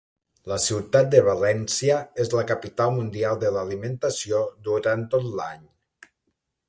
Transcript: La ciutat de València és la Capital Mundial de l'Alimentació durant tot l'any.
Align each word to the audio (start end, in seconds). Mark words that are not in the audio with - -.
La 0.51 0.55
ciutat 0.61 1.09
de 1.15 1.19
València 1.27 1.99
és 2.25 2.33
la 2.37 2.45
Capital 2.53 2.95
Mundial 2.95 3.37
de 3.45 3.51
l'Alimentació 3.59 4.41
durant 4.69 5.05
tot 5.13 5.29
l'any. 5.43 5.69